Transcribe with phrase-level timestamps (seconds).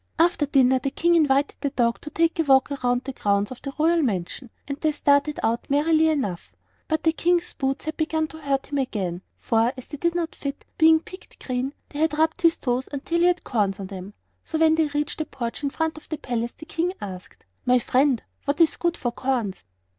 [0.17, 3.61] After dinner the King invited the dog to take a walk around the grounds of
[3.61, 6.51] the royal mansion, and they started out merrily enough.
[6.87, 10.33] But the King's boots had begun to hurt him again; for, as they did not
[10.33, 14.15] fit, being picked green, they had rubbed his toes until he had corns on them.
[14.41, 17.77] So when they reached the porch in front of the palace the King asked: "My
[17.77, 19.65] friend, what is good for corns?"